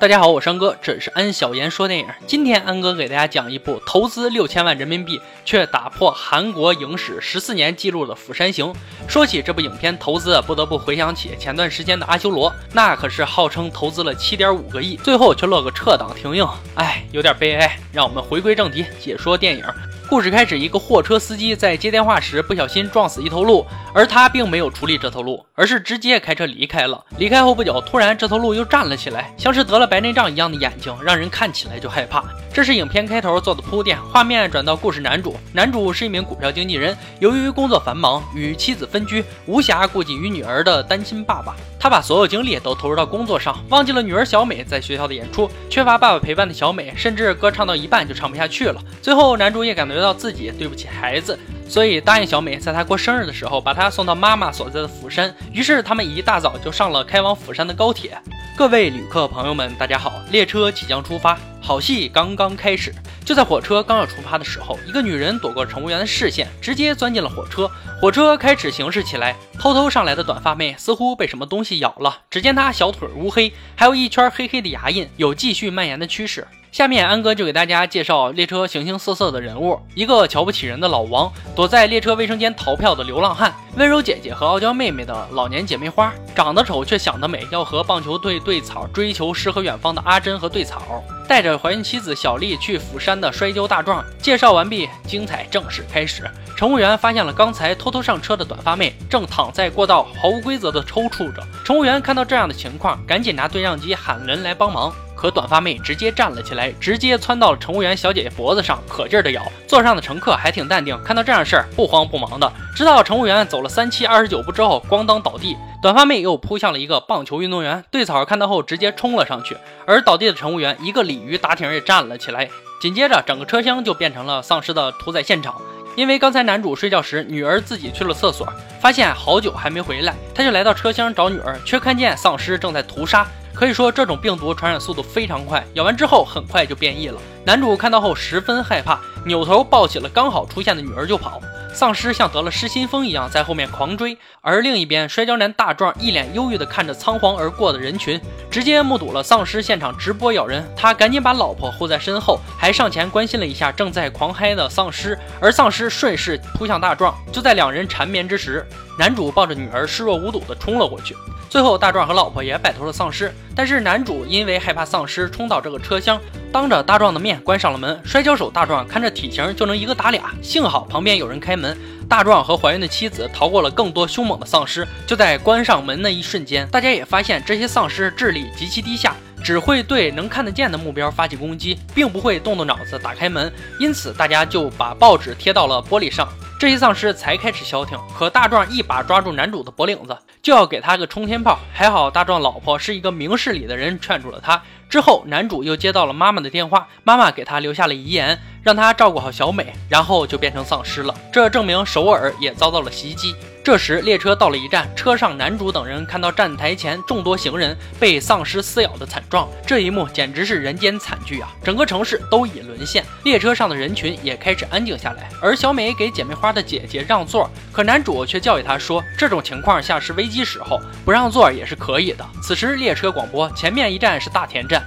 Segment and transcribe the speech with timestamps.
[0.00, 2.06] 大家好，我是安哥，这是安小言说电影。
[2.24, 8.66] 今天安哥给大家讲一部投资六千万人民币却打破韩国影史十四年纪录的《釜山行》。
[9.08, 16.46] 说起这部影片投资，不得不回想起前段时间的《阿修罗》，那可是号称投资了七点五个亿，最后却落个撤档停映，
[16.76, 17.76] 哎，有点悲哀。
[17.92, 19.64] 让我们回归正题，解说电影。
[20.08, 27.04] 故事开始，一个货车司机在接电话时不小心撞死一头鹿，而他并没有处理这头鹿，而是直接开车离开了。
[27.18, 32.24] 离开后不久，突然这头鹿又站了起来，像是得了白内障一样的眼睛，让人看起来就害怕。
[32.54, 34.00] 这是影片开头做的铺垫。
[34.12, 41.56] 画面转到故事男主，男主是一名股票经纪人，由于工作繁忙，与妻子分居，无暇顾及与女儿的单亲爸爸。
[41.80, 45.50] 他把所有精力都投入到工作上，忘记了女儿小美在学校的演出。
[45.68, 48.80] 缺乏爸爸陪伴的小美，甚至歌唱到一半就唱不下去了。
[49.02, 55.34] 最后，男主也感觉到自己对不起孩子，所以答应小美在她过生日的时候把她送到妈妈所在的釜山。
[55.52, 58.18] 于是，他们一大早就上了开往釜山的高铁。
[58.56, 61.38] 各位旅客朋友们，大家好，列车即将出发。
[61.60, 62.92] 好戏刚刚开始，
[63.24, 67.70] 就在火车刚要出发的时候，一个女人躲过乘务员的视线，直接钻进了火车。
[68.00, 76.46] 火车开始行驶起来，偷偷上来的短发妹似乎被什么东西咬了，只见她小腿乌黑，还有一圈黑黑的牙印，有继续蔓延的趋势。
[76.78, 94.04] 下面安哥就给大家介绍列车形形色色的人物：一个瞧不起人的老王，躲在列车卫生间逃票的流浪汉，温柔姐姐和傲娇妹妹的老年姐妹花，长得丑却想得美，要和棒球队对草追求诗和远方的阿珍和对草，带着怀孕妻子小丽去釜山的摔跤大壮。
[94.22, 96.30] 介绍完毕，精彩正式开始。
[96.56, 101.42] 乘务员发现了刚才偷偷上车的短发妹，正躺在过道毫无规则的抽搐着。
[101.64, 104.94] 乘务员看到这样的情况，赶紧拿对讲机喊人来帮忙。
[105.18, 109.42] 可短发妹直接站了起来，直接窜到了乘务员小姐姐脖子上，可劲儿的咬。
[109.66, 112.52] 座上的乘客还挺淡定，看到这样的事儿不慌不忙的。
[112.72, 117.82] 直到乘务员走了三七二十九步之后，咣当倒地，短发妹又扑向了一个棒球运动员。
[117.90, 122.48] 对草看到后直接冲了上去，而倒地的乘务员一个鲤鱼打挺也站了起来。
[122.80, 125.60] 紧接着，整个车厢就变成了丧尸的屠宰现场。
[125.96, 128.46] 因为刚才男主睡觉时，女儿自己去了厕所，
[128.80, 133.26] 发现好久还没回来，他就来到车厢找女儿，却看见丧尸正在屠杀。
[133.58, 137.20] 可以说，这种病毒传染速度非常快，咬完之后很快就变异了。
[137.44, 141.40] 男主看到后十分害怕，扭头抱起了刚好出现的女儿就跑。
[141.74, 150.64] 丧尸像得了失心疯一样在后面狂追，而另一边摔跤男大壮一脸忧郁地看着仓皇而过的人群，直接目睹了丧尸现场直播咬人。
[150.76, 157.12] 他赶紧把老婆护在身后，还上前关心了一下正在狂嗨的丧尸，而丧尸顺势扑向大壮。
[157.32, 158.64] 就在两人缠绵之时，
[158.96, 161.16] 男主抱着女儿视若无睹地冲了过去。
[161.50, 166.20] 最后，大壮和老婆也摆脱了丧尸，但是男主因为害怕丧尸冲到这个车厢，
[166.52, 167.98] 当着大壮的面关上了门。
[168.04, 171.74] 摔跤手大壮看着体型就能一个打俩，幸好旁边有人开门，
[172.06, 174.86] 大壮和怀孕的妻子逃过了更多凶猛的丧尸。
[175.06, 183.50] 就在关上门那一瞬间，大家也发现这些丧尸智力极其低下，只会对能看得见的目标发起攻击，并不会动动脑子打开门。
[183.80, 186.28] 因此，大家就把报纸贴到了玻璃上。
[186.58, 191.56] 这些丧尸才开始消停，可大壮一把抓住男主的脖领子，就要给他个冲天炮。
[191.72, 194.60] 还好大壮老婆是一个明事理的人，劝住了他。
[194.90, 201.14] 之后，男主又接到了妈妈的电话，妈妈给他留下了遗言，让他照顾好小美，然后就变成丧尸了。
[201.32, 203.36] 这证明首尔也遭到了袭击。
[203.68, 211.50] 这时，列车到了一站，车上男主等人看到站台前众多行人被丧尸撕咬的惨状，这一幕简直是人间惨剧啊！
[211.62, 215.28] 整个城市都已沦陷，列车上的人群也开始安静下来。
[215.42, 222.24] 而小美给姐妹花的姐姐让座，可男主却教育她说，这种情况下是危机时候，不让座也是可以的。
[222.42, 224.82] 此时，列车广播前面一站是大田站。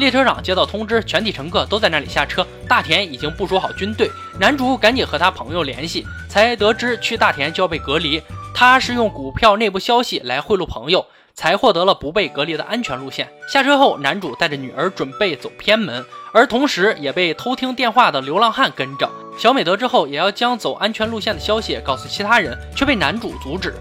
[0.00, 2.44] 列车长接到通知，全体乘客都在那里下车。
[2.66, 8.20] 大田已经部署好军队，男主赶紧和他朋友联系，才得知去大田就要被隔离。
[8.54, 13.28] 他是用股票内部消息来贿赂朋友，才获得了不被隔离的安全路线。
[13.46, 19.06] 下车后，男主带着女儿准备走偏门，而同时也被偷听电话的流浪汉跟着。
[19.36, 23.74] 小美得知后，也要将走安全路线的消息告诉其他人，却被男主阻止。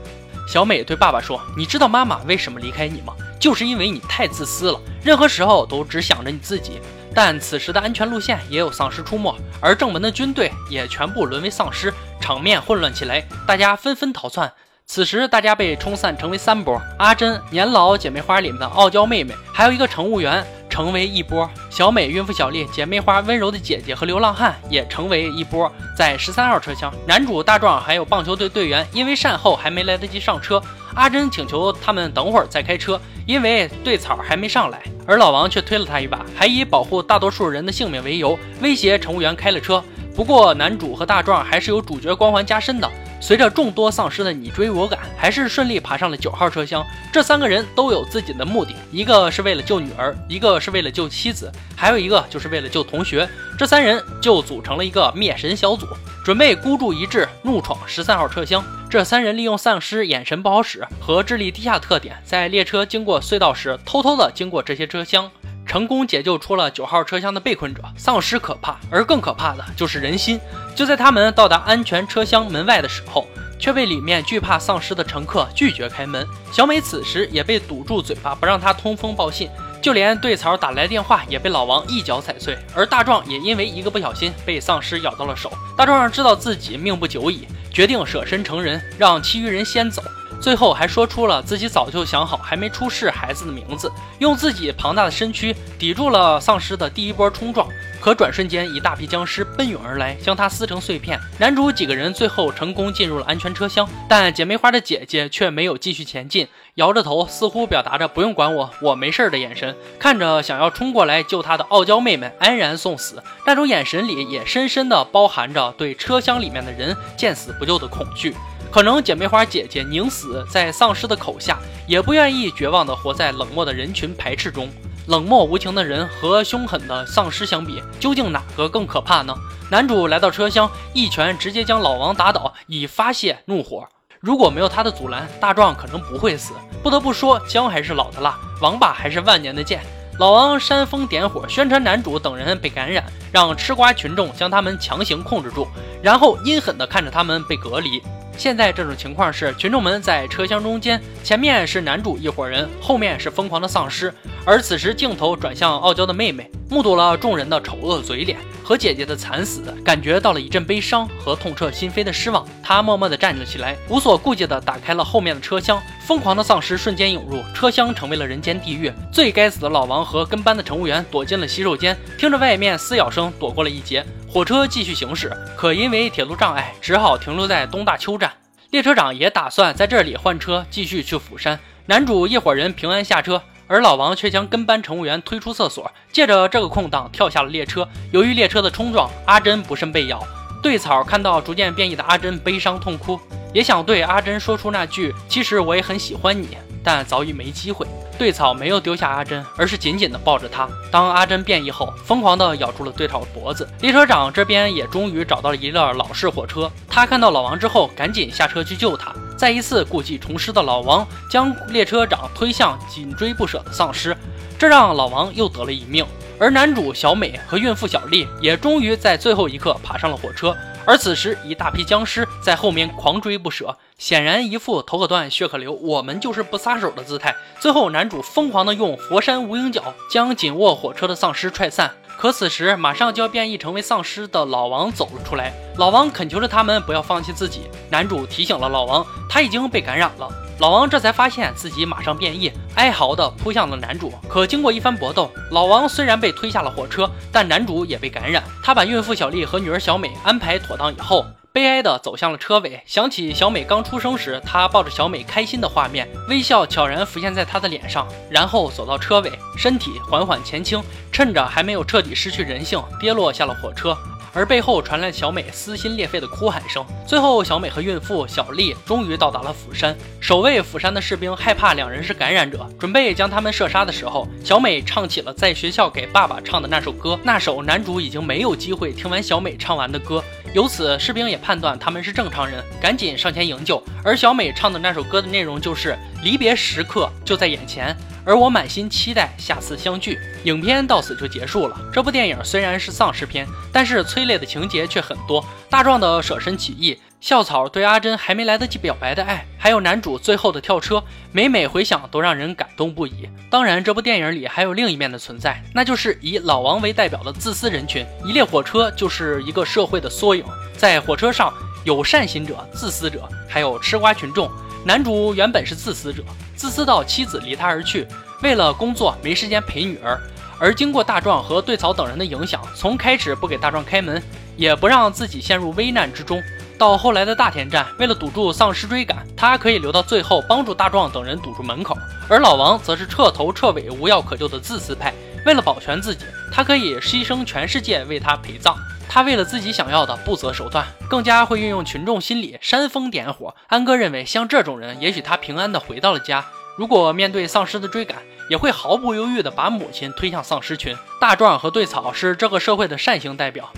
[0.46, 3.14] 小美对爸爸说：“你知道妈妈为什么离开你吗？
[3.40, 6.82] 就是因为你太自私了，任何时候都只想着你自己。”
[7.12, 11.92] 但此时的安全路线也有丧尸出没，而正门的军队也全部沦为丧尸，
[12.22, 14.52] 场面混乱起来，大家纷纷逃窜。
[14.86, 20.46] 此时大家被冲散成为三波：阿珍、年老姐妹花里面的傲娇妹妹，还有一个乘务员。
[20.70, 25.70] 成为一波，小美、孕妇小丽、姐妹花、温柔的姐姐和流浪汉也成为一波。
[25.98, 30.62] 在十三号车厢，男主大壮还有棒球队队员因为善后还没来得及上车。
[30.96, 34.82] 阿珍请求他们等会儿再开车，因为对草还没上来。
[35.06, 39.84] 而老王却推了他一把，还以保护大多数人的性命为由，威胁乘务员开了车。
[40.16, 42.90] 不过男主和大壮还是有主角光环加身的。
[43.20, 46.86] 随着众多丧尸的你追我赶，还是顺利爬上了九号车厢。
[47.12, 53.28] 这三个人都有自己的目的，一个是为了救女儿，一个是为了救妻子，还有一个就是为了救同学。
[53.58, 55.86] 这三人就组成了一个灭神小组，
[56.24, 58.64] 准备孤注一掷，怒闯十三号车厢。
[58.90, 65.30] 这三人利用丧尸眼神不好使和智力低下特点，在列车经过隧道时，偷偷的经过这些车厢。
[65.70, 67.84] 成功解救出了九号车厢的被困者。
[67.96, 70.42] 丧尸可怕，而更可怕的就是人心。
[70.76, 73.28] 就在他们到达安全车厢门外的时候，
[73.60, 76.28] 却被里面惧怕丧尸的乘客拒绝开门。
[76.52, 79.48] 小美此时也被堵住嘴巴，不让他通风报信。
[79.80, 82.58] 就连对草打来电话也被老王一脚踩碎。
[82.76, 85.54] 而大壮也因为一个不小心被丧尸咬到了手。
[85.78, 90.02] 大壮知道自己命不久矣，决定舍身成人，让其余人先走。
[90.42, 97.68] 最后还说出了自己早就想好还没出世孩子的名字，用自己庞大的身躯抵住了丧尸的第一波冲撞。
[98.00, 101.20] 可转瞬间，一大批僵尸奔涌而来，将他撕成碎片。
[101.38, 113.22] 男主几个人最后成功进入了安全车厢，但姐妹花的姐姐却没有继续前进，摇着头，似乎表达着不用管我，我没事的眼神，看着想要冲过来救她的傲娇妹妹安然送死。
[113.46, 118.34] 那种眼神里也深深的包含着对车厢里面的人见死不救的恐惧。
[118.72, 121.58] 可能姐妹花姐姐宁死在丧尸的口下，
[121.88, 124.70] 也不愿意绝望地活在冷漠的人群排斥中。
[125.08, 129.36] 冷漠无情的人和凶狠的丧尸相比，究竟哪个更可怕呢？
[129.72, 133.88] 男主来到车厢，一拳直接将老王打倒，以发泄怒火。
[134.20, 136.54] 如果没有他的阻拦，大壮可能不会死。
[136.84, 139.82] 不得不说，姜还是老的辣，王八还是万年的贱。
[140.20, 145.68] 老王煽风点火，宣传男主等人被感染，让吃瓜群众将他们强行控制住，
[146.04, 148.02] 然后阴狠地看着他们被隔离。
[148.40, 154.14] 现在这种情况是，群众们在车厢中间，前面是男主一伙人，后面是疯狂的丧尸。
[154.46, 162.48] 而此时镜头转向傲娇的妹妹，目睹了众人的丑恶嘴脸和姐姐的惨死，感觉到了一阵悲伤和痛彻心扉的失望。
[162.64, 165.78] 她默默地站了起来，无所顾忌地打开了后面的车厢。
[166.08, 168.90] 疯狂的丧尸瞬间涌入车厢，成为了人间地狱。
[169.12, 174.06] 最该死的老王和跟班的乘务员躲进了洗手间，听着外面撕咬声，躲过了一劫。
[174.32, 178.32] 火车继续行驶，可因为铁路障碍，只好停留在东大邱站。
[178.70, 181.60] 列车长也打算在这里换车，继续去釜山。
[181.88, 187.90] 男主一伙人平安下车，而老王却将跟班乘务员推出厕所，借着这个空档跳下了列车。
[188.12, 190.24] 由于列车的冲撞，阿珍不慎被咬。
[190.62, 193.20] 对草看到逐渐变异的阿珍，悲伤痛哭，
[193.52, 196.56] 也想对阿珍说出那句“其实我也很喜欢你”。
[196.84, 197.88] 但早已没机会。
[198.20, 200.68] 对草没有丢下阿珍，而是紧紧地抱着她。
[200.92, 203.66] 当阿珍变异后，疯狂地咬住了对草的脖子。
[203.80, 206.70] 列车长这边也终于找到了一辆老式火车。
[206.90, 209.14] 他看到老王之后，赶紧下车去救他。
[209.38, 214.16] 再一次故技重施的老王，将列车长推向紧追不舍的丧尸，
[214.60, 216.06] 这让老王又得了一命。
[216.38, 220.56] 而男主小美和孕妇小丽也终于在最后一刻爬上了火车。
[220.90, 227.36] 而此时，一大批僵尸在后面狂追不舍，显然一副头可断血可流，我们就是不撒手的姿态。
[227.60, 231.92] 最后，男主疯狂的用佛山无影脚将紧握火车的丧尸踹散。
[232.18, 235.54] 可此时，马上就要变异成为丧尸的老王走了出来。
[235.78, 237.70] 老王恳求着他们不要放弃自己。
[237.92, 240.28] 男主提醒了老王，他已经被感染了。
[240.60, 244.14] 老王这才发现自己马上变异，哀嚎地扑向了男主。
[244.28, 248.44] 可经过一番搏斗，老王虽然被推下了火车，但男主也被感染。
[248.62, 252.84] 他把孕妇小丽和女儿小美安排妥当以后，悲哀地走向了车尾。
[252.86, 258.06] 想起小美刚出生时，他抱着小美开心的画面，微笑悄然浮现在他的脸上。
[258.30, 263.98] 然后走到车尾，身体缓缓前倾，趁着还没有彻底失去人性，跌落下了火车。
[264.34, 266.86] 而背后传来小美撕心裂肺的哭喊声。
[267.08, 269.96] 最后，小美和孕妇小丽终于到达了釜山。
[270.20, 277.20] 守卫釜山的士兵害怕两人是感染者，准备将他们射杀的时候，小美唱起了在学校给爸爸唱的那首歌。
[277.24, 280.24] 那首男主已经没有机会听完小美唱完的歌。
[280.54, 283.82] 由此，士兵也判断他们是正常人，赶紧上前营救。
[284.04, 287.96] 而小美唱的那首歌的内容就是离别时刻就在眼前。
[288.30, 290.20] 而我满心期待下次相聚。
[290.44, 291.76] 影片到此就结束了。
[291.92, 295.44] 这部电影虽然是丧尸片，但是催泪的情节却很多。
[295.68, 303.28] 大壮的舍身起义，校草对阿珍还没来得及表白的爱，还有男主最后的跳车，每每回想都让人感动不已。
[303.50, 308.06] 当然，这部电影里还有另一面的存在，那就是以老王为代表的自私人群。
[308.24, 310.46] 一列火车就是一个社会的缩影，
[310.78, 311.52] 在火车上
[311.84, 314.48] 有善心者、自私者，还有吃瓜群众。
[314.86, 316.24] 男主原本是自私者。
[316.60, 318.06] 自私到妻子离他而去，
[318.44, 320.20] 为了工作没时间陪女儿，
[320.60, 324.22] 而经过大壮和对草等人的影响，从开始不给大壮开门，
[324.58, 326.44] 也不让自己陷入危难之中，
[326.78, 331.96] 到后来的大田站，为了堵住丧尸追赶，他可以留到最后帮助大壮等人堵住门口；
[332.28, 335.14] 而老王则是彻头彻尾无药可救的自私派，
[335.46, 338.76] 为了保全自己，他可以牺牲全世界为他陪葬。
[339.08, 343.56] 他为了自己想要的不择手段，更加会运用群众心理煽风点火。
[343.68, 346.46] 安哥认为，像这种人，也许他平安的回到了家。
[346.78, 348.20] 如果面对丧尸的追赶，
[348.50, 350.96] 也会毫不犹豫的把母亲推向丧尸群。
[351.20, 353.72] 大壮和对草是这个社会的善行代表。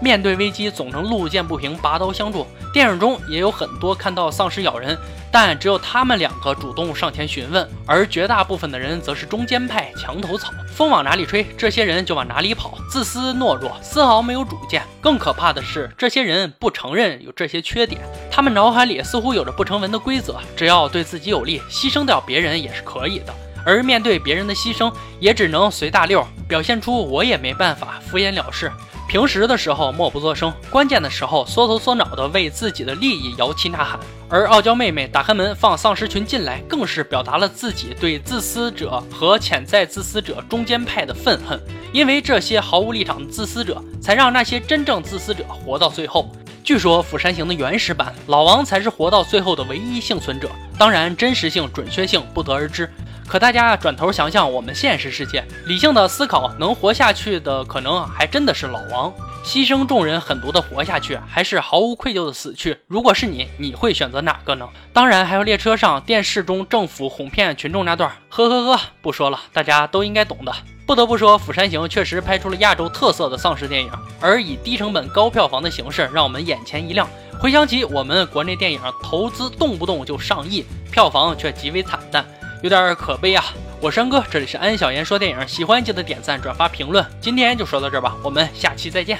[0.00, 2.46] 面对危机，总能路见不平，拔刀相助。
[2.72, 4.98] 电影中也有很多看到丧尸咬人，
[5.30, 14.82] 但只有他们两个主动上前询问，而绝大部分的人则是中间派墙头草，风往哪里吹，这些人就往哪里跑，自私懦弱，丝毫没有主见。
[15.00, 23.32] 更可怕的是，这些人不承认有这些缺点，他们脑海里似乎有着不成文的规则，只要对自己有利，牺牲掉别人也是可以的。
[23.64, 28.70] 而面对别人的牺牲，也只能随大溜，表现出我也没办法，敷衍了事。
[29.06, 34.00] 平时的时候默不作声，关键的时候缩头缩脑的为自己的利益摇旗呐喊。
[34.28, 41.60] 而傲娇妹妹打开门放丧尸群进来，更是表达了自己对自私者和潜在自私者中间派的愤恨。
[41.92, 46.32] 因为这些毫无立场的自私者，才让那些真正自私者活到最后。
[46.64, 50.50] 据说《釜山行》的原始版，老王才是活到最后的唯一幸存者。
[50.78, 52.90] 当然，真实性、准确性不得而知。
[53.26, 59.12] 可大家转头想想，我们现实世界，理性的思考，能活下去的可能还真的是老王，
[59.44, 62.78] 牺牲众人狠毒的活下去，还是毫无愧疚的死去？
[62.86, 64.68] 如果是你，你会选择哪个呢？
[64.92, 70.52] 当然还有列车上电视中政府哄骗群众那段，呵呵呵，不说了，大家都应该懂的。
[70.86, 73.90] 不得不说，《釜山行》确实拍出了亚洲特色的丧尸电影，
[74.20, 77.08] 而以低成本高票房的形式，让我们眼前一亮。
[77.40, 82.22] 回想起我们国内电影投资动不动就上亿，票房却极为惨淡。
[82.64, 83.44] 有点可悲啊！
[83.78, 87.04] 我山哥，这里是安小言说电影，喜欢记得点赞、转发、评论。
[87.20, 89.18] 今天就说到这儿吧，我们下期再见。